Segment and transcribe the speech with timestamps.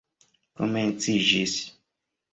[0.59, 1.55] komenciĝis